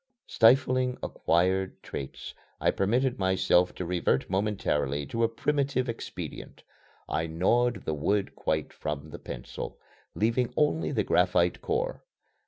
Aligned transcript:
Stifling 0.25 0.97
acquired 1.03 1.83
traits, 1.83 2.33
I 2.59 2.71
permitted 2.71 3.19
myself 3.19 3.75
to 3.75 3.85
revert 3.85 4.27
momentarily 4.31 5.05
to 5.05 5.23
a 5.23 5.29
primitive 5.29 5.87
expedient. 5.87 6.63
I 7.07 7.27
gnawed 7.27 7.83
the 7.85 7.93
wood 7.93 8.33
quite 8.35 8.73
from 8.73 9.11
the 9.11 9.19
pencil, 9.19 9.77
leaving 10.15 10.51
only 10.57 10.91
the 10.91 11.03
graphite 11.03 11.61
core. 11.61 12.03